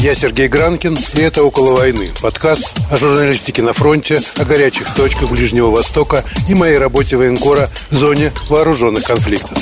[0.00, 5.30] Я Сергей Гранкин, и это «Около войны»– подкаст о журналистике на фронте, о горячих точках
[5.30, 9.58] Ближнего Востока и моей работе военкора в зоне вооруженных конфликтов.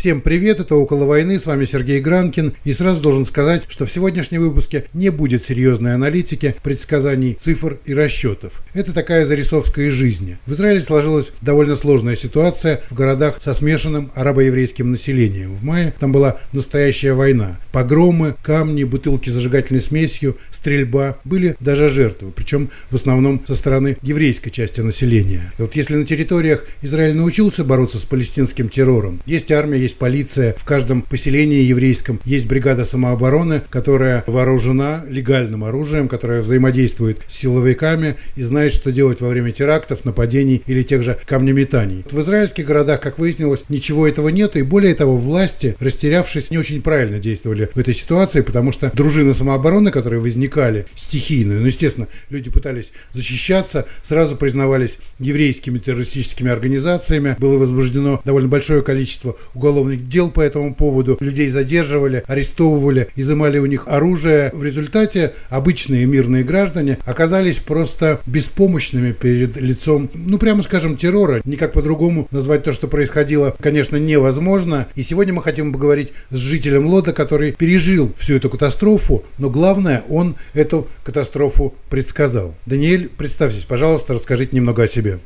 [0.00, 2.54] Всем привет, это «Около войны», с вами Сергей Гранкин.
[2.64, 7.92] И сразу должен сказать, что в сегодняшнем выпуске не будет серьезной аналитики, предсказаний, цифр и
[7.92, 8.62] расчетов.
[8.72, 10.38] Это такая зарисовка из жизни.
[10.46, 15.54] В Израиле сложилась довольно сложная ситуация в городах со смешанным арабо-еврейским населением.
[15.54, 17.60] В мае там была настоящая война.
[17.70, 21.18] Погромы, камни, бутылки с зажигательной смесью, стрельба.
[21.24, 25.52] Были даже жертвы, причем в основном со стороны еврейской части населения.
[25.58, 30.54] И вот если на территориях Израиль научился бороться с палестинским террором, есть армия, есть полиция,
[30.58, 38.16] в каждом поселении еврейском есть бригада самообороны, которая вооружена легальным оружием, которая взаимодействует с силовиками
[38.36, 42.04] и знает, что делать во время терактов, нападений или тех же камнеметаний.
[42.10, 46.82] В израильских городах, как выяснилось, ничего этого нет, и более того, власти, растерявшись, не очень
[46.82, 52.50] правильно действовали в этой ситуации, потому что дружины самообороны, которые возникали стихийно, ну, естественно, люди
[52.50, 60.30] пытались защищаться, сразу признавались еврейскими террористическими организациями, было возбуждено довольно большое количество уголовных уголовных дел
[60.30, 61.16] по этому поводу.
[61.20, 64.50] Людей задерживали, арестовывали, изымали у них оружие.
[64.52, 71.40] В результате обычные мирные граждане оказались просто беспомощными перед лицом, ну, прямо скажем, террора.
[71.44, 74.86] Никак по-другому назвать то, что происходило, конечно, невозможно.
[74.94, 80.02] И сегодня мы хотим поговорить с жителем Лода, который пережил всю эту катастрофу, но главное,
[80.08, 82.54] он эту катастрофу предсказал.
[82.66, 85.18] Даниэль, представьтесь, пожалуйста, расскажите немного о себе.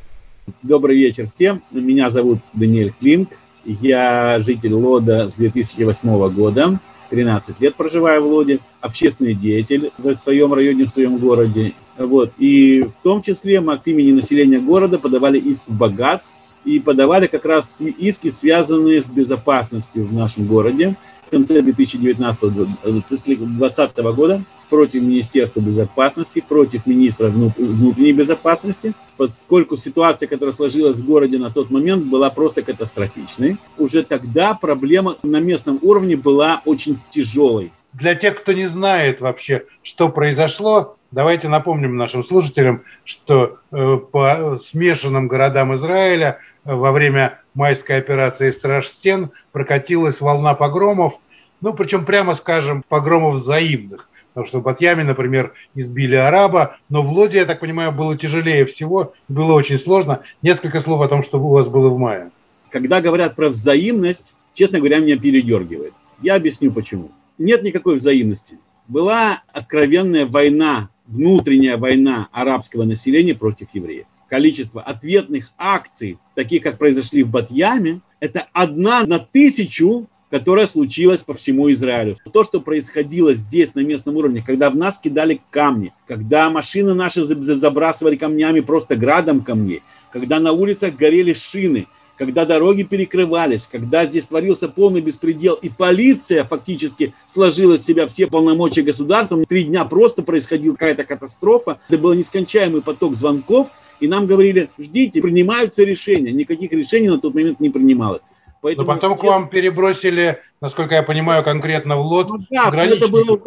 [0.63, 1.63] Добрый вечер всем.
[1.71, 3.31] Меня зовут Даниэль Клинк.
[3.65, 6.79] Я житель Лода с 2008 года,
[7.11, 11.73] 13 лет проживаю в Лоде, общественный деятель в своем районе, в своем городе.
[11.97, 12.33] Вот.
[12.39, 16.33] И в том числе мы от имени населения города подавали иск в Богатс
[16.65, 20.97] и подавали как раз иски, связанные с безопасностью в нашем городе
[21.35, 31.05] конце 2019-2020 года против Министерства безопасности, против министра внутренней безопасности, поскольку ситуация, которая сложилась в
[31.05, 33.57] городе на тот момент, была просто катастрофичной.
[33.79, 37.73] Уже тогда проблема на местном уровне была очень тяжелой.
[37.93, 44.57] Для тех, кто не знает вообще, что произошло, давайте напомним нашим слушателям, что э, по
[44.59, 51.21] смешанным городам Израиля э, во время майской операции «Страж стен» прокатилась волна погромов,
[51.65, 54.11] ну, причем, прямо скажем, погромов взаимных.
[54.35, 58.67] Потому что в Батьяме, например, избили араба, но в Лоде, я так понимаю, было тяжелее
[58.67, 60.21] всего, было очень сложно.
[60.43, 62.31] Несколько слов о том, что у вас было в мае.
[62.69, 65.95] Когда говорят про взаимность, честно говоря, меня передергивает.
[66.21, 67.13] Я объясню почему.
[67.39, 68.59] Нет никакой взаимности.
[68.87, 74.05] Была откровенная война, внутренняя война арабского населения против евреев.
[74.29, 81.33] Количество ответных акций, таких как произошли в Батьяме, это одна на тысячу которая случилась по
[81.33, 82.17] всему Израилю.
[82.33, 87.25] То, что происходило здесь, на местном уровне, когда в нас кидали камни, когда машины наши
[87.25, 91.87] забрасывали камнями просто градом камней, когда на улицах горели шины,
[92.19, 98.27] когда дороги перекрывались, когда здесь творился полный беспредел, и полиция фактически сложила в себя все
[98.27, 99.41] полномочия государства.
[99.49, 101.79] Три дня просто происходила какая-то катастрофа.
[101.89, 103.69] Это был нескончаемый поток звонков,
[104.01, 106.33] и нам говорили, ждите, принимаются решения.
[106.33, 108.23] Никаких решений на тот момент не принималось.
[108.65, 112.29] Поэтому, Но потом к вам перебросили, насколько я понимаю, конкретно в лот.
[112.31, 113.39] Ну, да, это было...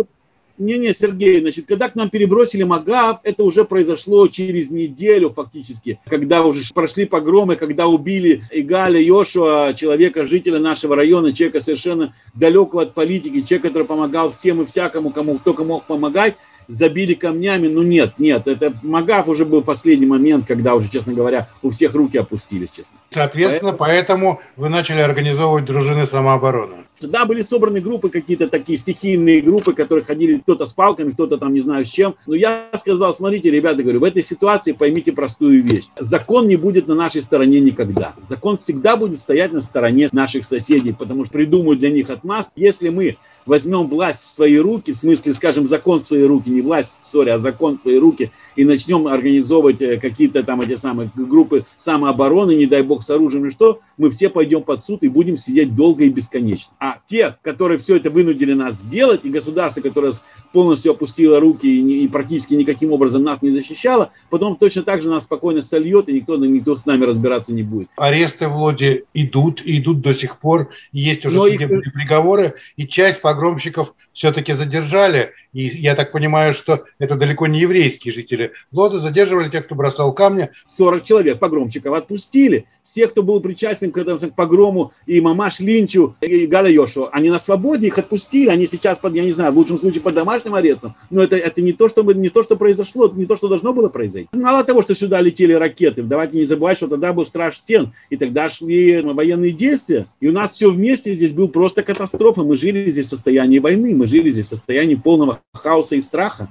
[0.59, 6.43] Не-не, Сергей, значит, когда к нам перебросили Магав, это уже произошло через неделю фактически, когда
[6.43, 12.93] уже прошли погромы, когда убили Игаля Йошуа, человека, жителя нашего района, человека совершенно далекого от
[12.93, 16.35] политики, человека, который помогал всем и всякому, кому только мог помогать,
[16.67, 17.67] забили камнями.
[17.67, 21.93] Ну нет, нет, это Магав уже был последний момент, когда уже, честно говоря, у всех
[21.93, 22.97] руки опустились, честно.
[23.11, 26.87] Соответственно, поэтому, поэтому вы начали организовывать дружины самообороны.
[27.01, 31.53] Да, были собраны группы какие-то такие стихийные группы, которые ходили кто-то с палками, кто-то там
[31.53, 32.15] не знаю с чем.
[32.25, 35.85] Но я сказал, смотрите, ребята, говорю, в этой ситуации поймите простую вещь.
[35.99, 38.13] Закон не будет на нашей стороне никогда.
[38.27, 42.51] Закон всегда будет стоять на стороне наших соседей, потому что придумают для них отмаз.
[42.55, 43.17] Если мы
[43.47, 47.29] возьмем власть в свои руки, в смысле, скажем, закон в свои руки, не власть, сори,
[47.29, 52.55] а закон в свои руки, и начнем организовывать э, какие-то там эти самые группы самообороны,
[52.55, 55.75] не дай бог с оружием или что, мы все пойдем под суд и будем сидеть
[55.75, 56.73] долго и бесконечно.
[56.79, 60.13] А те, которые все это вынудили нас сделать, и государство, которое
[60.51, 65.01] полностью опустило руки и, не, и практически никаким образом нас не защищало, потом точно так
[65.01, 67.87] же нас спокойно сольет, и никто, никто с нами разбираться не будет.
[67.95, 71.59] Аресты в Лоде идут, и идут до сих пор, есть уже их...
[71.93, 78.11] приговоры, и часть погромщиков все-таки задержали, и я так понимаю, что это далеко не еврейские
[78.11, 80.49] жители Лода, задерживали тех, кто бросал камни.
[80.65, 82.65] 40 человек погромщиков отпустили.
[82.81, 87.29] Все, кто был причастен к этому к погрому, и Мамаш Линчу, и Галя Йошу, они
[87.29, 90.55] на свободе, их отпустили, они сейчас, под, я не знаю, в лучшем случае под домашним
[90.55, 93.71] арестом, но это, это не, то, что, не то, что произошло, не то, что должно
[93.71, 94.29] было произойти.
[94.33, 98.17] Мало того, что сюда летели ракеты, давайте не забывать, что тогда был страж стен, и
[98.17, 102.89] тогда шли военные действия, и у нас все вместе здесь был просто катастрофа, мы жили
[102.89, 106.47] здесь в состоянии войны, мы жили здесь в состоянии полного хаоса и страха.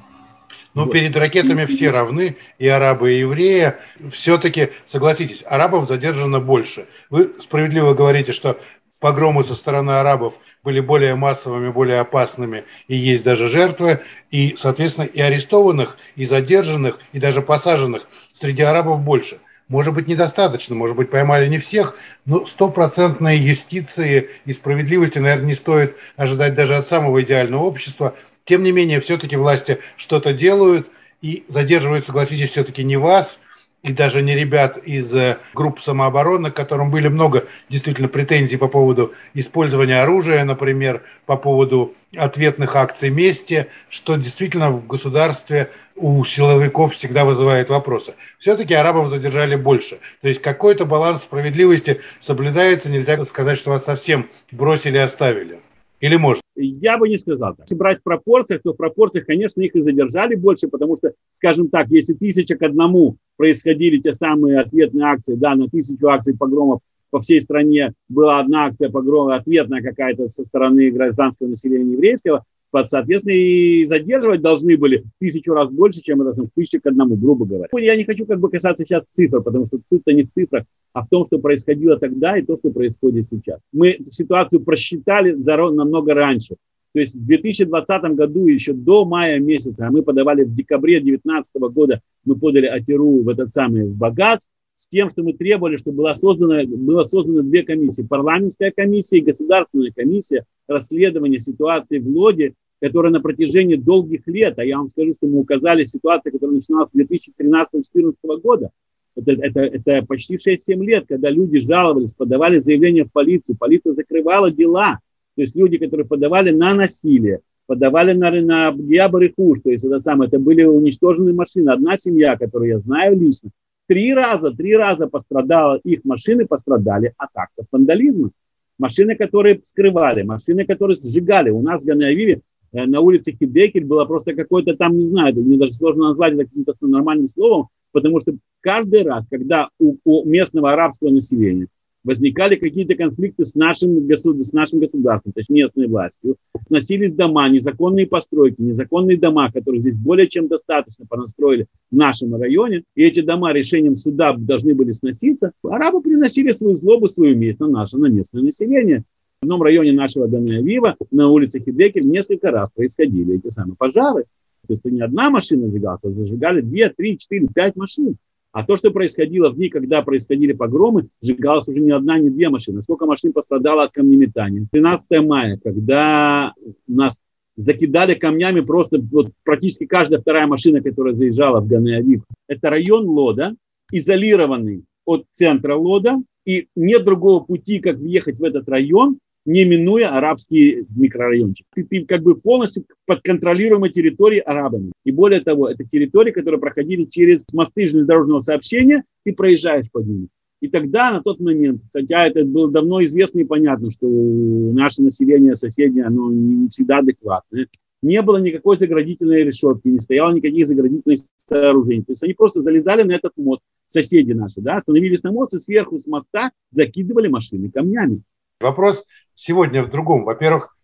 [0.75, 0.93] Но вот.
[0.93, 3.75] перед ракетами все равны, и арабы, и евреи.
[4.13, 6.87] Все-таки, согласитесь, арабов задержано больше.
[7.09, 8.59] Вы справедливо говорите, что
[9.01, 14.01] погромы со стороны арабов были более массовыми, более опасными, и есть даже жертвы,
[14.31, 19.39] и, соответственно, и арестованных, и задержанных, и даже посаженных среди арабов больше.
[19.69, 25.55] Может быть, недостаточно, может быть, поймали не всех, но стопроцентной юстиции и справедливости, наверное, не
[25.55, 28.15] стоит ожидать даже от самого идеального общества.
[28.45, 30.89] Тем не менее, все-таки власти что-то делают
[31.21, 33.41] и задерживают, согласитесь, все-таки не вас–
[33.87, 38.67] и даже не ребят из э, групп самообороны, к которым были много действительно претензий по
[38.67, 46.95] поводу использования оружия, например, по поводу ответных акций мести, что действительно в государстве у силовиков
[46.95, 48.15] всегда вызывает вопросы.
[48.41, 50.01] Все-таки арабов задержали больше.
[50.21, 55.61] То есть какой-то баланс справедливости соблюдается, нельзя сказать, что вас совсем бросили и оставили.
[56.01, 56.43] Или может?
[56.55, 57.67] Я бы не сказал так.
[57.67, 61.69] Если брать в пропорциях, то в пропорциях, конечно, их и задержали больше, потому что, скажем
[61.69, 66.81] так, если тысяча к одному происходили те самые ответные акции, да, на тысячу акций погромов
[67.11, 72.45] по всей стране была одна акция погрома, ответная какая-то со стороны гражданского населения еврейского,
[72.85, 77.17] соответственно, и задерживать должны были в тысячу раз больше, чем это в тысячу к одному,
[77.17, 77.69] грубо говоря.
[77.79, 81.03] Я не хочу как бы касаться сейчас цифр, потому что суть-то не в цифрах, а
[81.03, 83.61] в том, что происходило тогда и то, что происходит сейчас.
[83.73, 86.57] Мы ситуацию просчитали намного раньше.
[86.93, 91.57] То есть в 2020 году, еще до мая месяца, а мы подавали в декабре 2019
[91.73, 95.99] года, мы подали Атиру в этот самый в Багаз, с тем, что мы требовали, чтобы
[95.99, 98.03] была создана, было создано две комиссии.
[98.03, 104.65] Парламентская комиссия и государственная комиссия расследования ситуации в Лоде, которая на протяжении долгих лет, а
[104.65, 108.71] я вам скажу, что мы указали ситуацию, которая начиналась с 2013-2014 года,
[109.17, 114.51] это, это, это почти 6-7 лет, когда люди жаловались, подавали заявления в полицию, полиция закрывала
[114.51, 115.01] дела,
[115.37, 120.29] то есть люди, которые подавали на насилие, подавали на, на Гиабарихуш, то есть это самое,
[120.29, 121.71] это были уничтожены машины.
[121.71, 123.51] Одна семья, которую я знаю лично,
[123.87, 128.31] три раза, три раза пострадала, их машины пострадали от актов вандализма.
[128.79, 131.51] Машины, которые скрывали, машины, которые сжигали.
[131.51, 132.43] У нас в Ганаявиве
[132.73, 136.45] э, на улице Хидекель было просто какое-то там, не знаю, мне даже сложно назвать это
[136.45, 141.69] каким-то нормальным словом, потому что каждый раз, когда у, у местного арабского населения
[142.07, 146.37] возникали какие-то конфликты с нашим, с нашим государством, то есть местной властью,
[146.69, 152.85] сносились дома, незаконные постройки, незаконные дома, которых здесь более чем достаточно понастроили в нашем районе,
[152.95, 157.67] и эти дома решением суда должны были сноситься, арабы приносили свою злобу, свою месть на
[157.67, 159.03] наше, на местное население.
[159.41, 164.25] В одном районе нашего Ганая-Вива на улице Хидекель несколько раз происходили эти самые пожары.
[164.67, 168.17] То есть не одна машина сжигалась, а зажигали две, три, четыре, пять машин.
[168.57, 172.49] А то, что происходило в дни, когда происходили погромы, сжигалась уже не одна, не две
[172.49, 172.81] машины.
[172.81, 174.67] Сколько машин пострадало от камнеметания.
[174.73, 176.55] 13 мая, когда
[176.87, 177.21] нас
[177.57, 182.23] закидали камнями просто вот, практически каждая вторая машина, которая заезжала в Гаneавив.
[182.49, 183.55] Это район Лода,
[183.93, 186.17] изолированный от центра Лода,
[186.47, 191.67] и нет другого пути, как въехать в этот район, не минуя арабский микрорайончик.
[191.75, 194.93] Ты, ты как бы полностью под контролируемой территорией арабами.
[195.05, 200.29] И более того, это территории, которые проходили через мосты железнодорожного сообщения, ты проезжаешь по ним.
[200.61, 205.55] И тогда, на тот момент, хотя это было давно известно и понятно, что наше население
[205.55, 207.69] соседнее, оно не всегда адекватное,
[208.03, 212.05] не было никакой заградительной решетки, не стояло никаких заградительных сооружений.
[212.05, 215.59] То есть они просто залезали на этот мост, соседи наши, да, остановились на мост и
[215.59, 218.23] сверху с моста закидывали машины камнями.
[218.61, 220.25] Вопрос сегодня в другом.
[220.25, 220.75] Во-первых,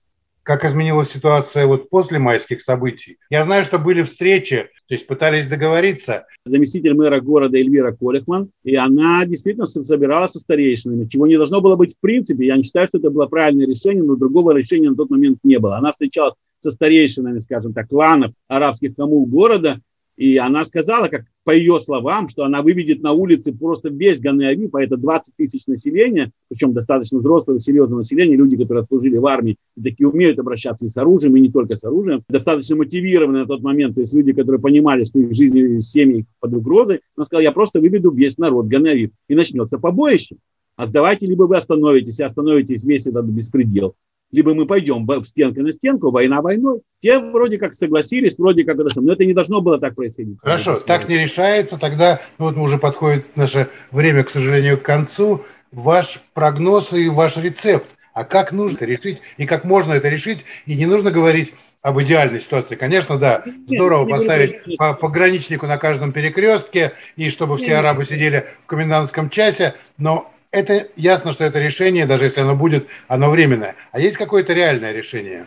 [0.43, 3.17] как изменилась ситуация вот после майских событий.
[3.31, 6.27] Я знаю, что были встречи, то есть пытались договориться.
[6.45, 11.77] Заместитель мэра города Эльвира Колехман, и она действительно собиралась со старейшинами, чего не должно было
[11.77, 12.47] быть в принципе.
[12.47, 15.59] Я не считаю, что это было правильное решение, но другого решения на тот момент не
[15.59, 15.79] было.
[15.79, 19.81] Она встречалась со старейшинами, скажем так, кланов арабских хамул города,
[20.23, 24.73] и она сказала, как по ее словам, что она выведет на улицы просто весь Гаneавив,
[24.73, 29.57] а это 20 тысяч населения, причем достаточно взрослого, серьезного населения, люди, которые служили в армии,
[29.77, 33.47] и такие умеют обращаться и с оружием, и не только с оружием, достаточно мотивированы на
[33.47, 37.25] тот момент, то есть люди, которые понимали, что их жизнь и семьи под угрозой, она
[37.25, 40.37] сказала, я просто выведу весь народ Гаneавив, и начнется побоище.
[40.77, 43.97] А сдавайте, либо вы остановитесь, и остановитесь весь этот беспредел,
[44.33, 46.81] либо мы пойдем в стенку на стенку, война войной.
[47.01, 50.39] Те вроде как согласились, вроде как это но это не должно было так происходить.
[50.41, 55.43] Хорошо, так не решается, тогда ну, вот уже подходит наше время, к сожалению, к концу.
[55.71, 57.87] Ваш прогноз и ваш рецепт.
[58.15, 60.45] А как нужно это решить и как можно это решить?
[60.67, 62.77] И не нужно говорить об идеальной ситуации.
[62.77, 68.67] Конечно, да, здорово поставить по пограничнику на каждом перекрестке, и чтобы все арабы сидели в
[68.67, 73.75] комендантском часе, но это ясно, что это решение, даже если оно будет, оно временное.
[73.91, 75.47] А есть какое-то реальное решение?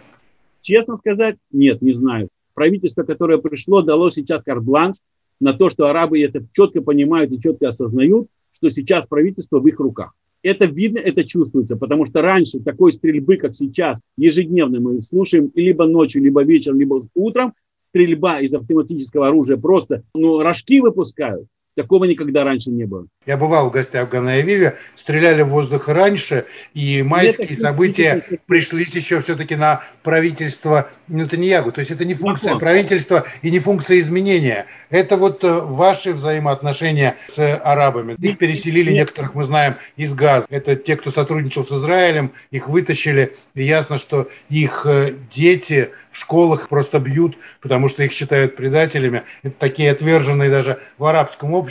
[0.62, 2.30] Честно сказать, нет, не знаю.
[2.56, 4.98] Правительство, которое пришло, дало сейчас карт-бланш
[5.40, 9.80] на то, что арабы это четко понимают и четко осознают, что сейчас правительство в их
[9.80, 10.14] руках.
[10.42, 15.86] Это видно, это чувствуется, потому что раньше такой стрельбы, как сейчас, ежедневно мы слушаем либо
[15.86, 21.48] ночью, либо вечером, либо утром, стрельба из автоматического оружия просто, ну, рожки выпускают.
[21.76, 23.06] Такого никогда раньше не было.
[23.26, 28.38] Я бывал в гостях в Ганаевиве, стреляли в воздух раньше, и майские Нет, события это...
[28.46, 31.74] пришлись еще все-таки на правительство Нетаньягу.
[31.74, 32.60] То есть это не функция Махон.
[32.60, 34.68] правительства и не функция изменения.
[34.90, 38.16] Это вот э, ваши взаимоотношения с арабами.
[38.20, 39.00] Их переселили, Нет.
[39.00, 40.48] некоторых мы знаем, из Газа.
[40.50, 43.36] Это те, кто сотрудничал с Израилем, их вытащили.
[43.54, 49.24] И ясно, что их э, дети в школах просто бьют, потому что их считают предателями.
[49.44, 51.65] Это такие отверженные даже в арабском обществе,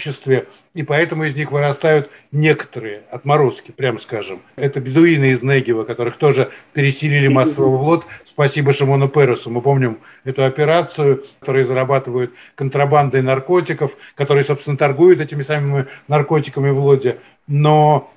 [0.74, 4.40] и поэтому из них вырастают некоторые отморозки, прямо скажем.
[4.56, 8.04] Это бедуины из Негева, которых тоже переселили массово в лот.
[8.24, 9.50] Спасибо Шимону Пересу.
[9.50, 16.78] Мы помним эту операцию, которые зарабатывают контрабандой наркотиков, которые, собственно, торгуют этими самыми наркотиками в
[16.78, 17.18] лоде.
[17.46, 18.10] Но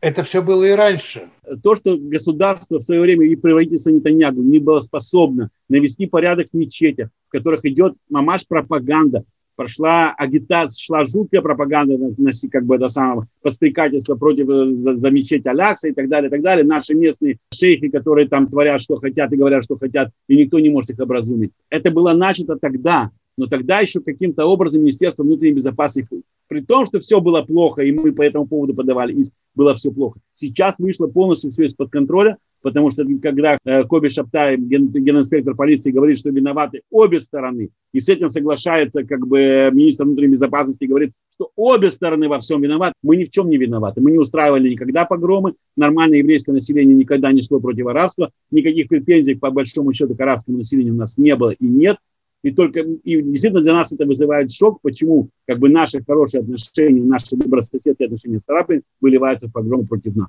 [0.00, 1.28] это все было и раньше.
[1.62, 6.54] То, что государство в свое время и правительство Нетаньягу не было способно навести порядок в
[6.54, 9.24] мечетях, в которых идет мамаш пропаганда,
[9.60, 11.98] прошла агитация, шла жуткая пропаганда,
[12.50, 16.30] как бы это самое подстрекательство против э, за, за мечеть Алякса и так далее, и
[16.30, 16.64] так далее.
[16.64, 20.70] Наши местные шейхи, которые там творят, что хотят и говорят, что хотят, и никто не
[20.70, 21.50] может их образумить.
[21.68, 26.98] Это было начато тогда, но тогда еще каким-то образом Министерство внутренней безопасности, при том, что
[26.98, 30.18] все было плохо, и мы по этому поводу подавали иск, было все плохо.
[30.34, 35.92] Сейчас вышло полностью все из-под контроля, потому что когда э, Коби Шаптай, ген, генинспектор полиции,
[35.92, 41.12] говорит, что виноваты обе стороны, и с этим соглашается как бы министр внутренней безопасности, говорит,
[41.34, 44.00] что обе стороны во всем виноваты, мы ни в чем не виноваты.
[44.00, 49.36] Мы не устраивали никогда погромы, нормальное еврейское население никогда не шло против арабского, никаких претензий
[49.36, 51.98] по большому счету к арабскому населению у нас не было и нет.
[52.42, 57.02] И только и действительно для нас это вызывает шок, почему как бы наши хорошие отношения,
[57.02, 60.28] наши добрососедские отношения с арабами выливаются в погром против нас.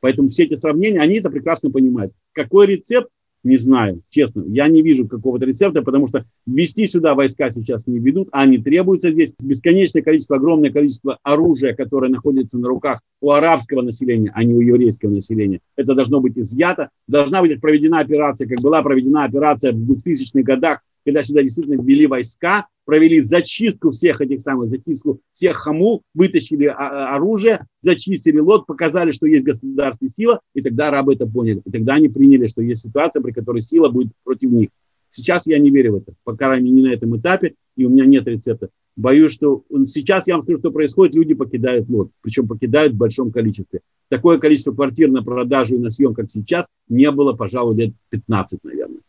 [0.00, 2.12] Поэтому все эти сравнения, они это прекрасно понимают.
[2.32, 3.08] Какой рецепт?
[3.44, 4.42] Не знаю, честно.
[4.48, 8.58] Я не вижу какого-то рецепта, потому что ввести сюда войска сейчас не ведут, а они
[8.58, 9.34] требуются здесь.
[9.40, 14.60] Бесконечное количество, огромное количество оружия, которое находится на руках у арабского населения, а не у
[14.60, 15.60] еврейского населения.
[15.76, 16.90] Это должно быть изъято.
[17.06, 22.08] Должна быть проведена операция, как была проведена операция в 2000-х годах когда сюда действительно ввели
[22.08, 29.26] войска, провели зачистку всех этих самых, зачистку всех хамул, вытащили оружие, зачистили лот, показали, что
[29.26, 31.62] есть государственная сила, и тогда арабы это поняли.
[31.64, 34.70] И тогда они приняли, что есть ситуация, при которой сила будет против них.
[35.08, 38.26] Сейчас я не верю в это, пока не на этом этапе, и у меня нет
[38.26, 38.68] рецепта.
[38.96, 43.30] Боюсь, что сейчас я вам скажу, что происходит, люди покидают лот, причем покидают в большом
[43.30, 43.80] количестве.
[44.08, 48.64] Такое количество квартир на продажу и на съем, как сейчас, не было, пожалуй, лет 15,
[48.64, 49.00] наверное.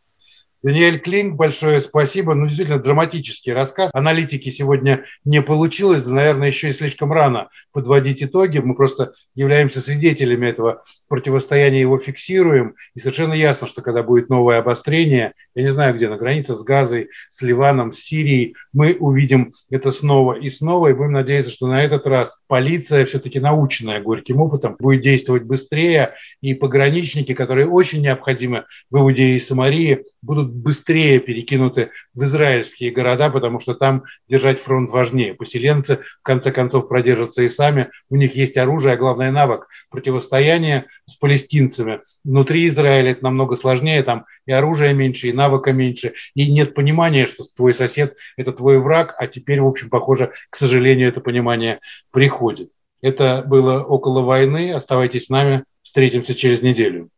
[0.64, 2.34] Даниэль Клинг, большое спасибо.
[2.34, 3.92] Ну, действительно, драматический рассказ.
[3.94, 6.04] Аналитики сегодня не получилось.
[6.04, 8.58] Да, наверное, еще и слишком рано подводить итоги.
[8.58, 12.74] Мы просто являемся свидетелями этого противостояния, его фиксируем.
[12.96, 16.64] И совершенно ясно, что когда будет новое обострение, я не знаю где, на границе с
[16.64, 20.88] Газой, с Ливаном, с Сирией, мы увидим это снова и снова.
[20.88, 26.16] И будем надеяться, что на этот раз полиция, все-таки наученная горьким опытом, будет действовать быстрее.
[26.42, 32.92] И пограничники, которые очень необходимы в Иудее и Самарии, будут будут быстрее перекинуты в израильские
[32.92, 35.34] города, потому что там держать фронт важнее.
[35.34, 37.90] Поселенцы, в конце концов, продержатся и сами.
[38.10, 42.02] У них есть оружие, а главное навык противостояния с палестинцами.
[42.24, 47.28] Внутри Израиля это намного сложнее, там и оружия меньше, и навыка меньше, и нет понимания,
[47.28, 51.80] что твой сосед– это твой враг, а теперь, в общем, похоже, к сожалению, это понимание
[52.12, 52.72] приходит.
[53.02, 54.72] Это было около войны.
[54.72, 55.64] Оставайтесь с нами.
[55.84, 57.10] Встретимся через неделю.